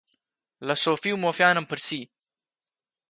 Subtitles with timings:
[0.67, 2.01] لە سۆفی و مۆفیانم پرسی: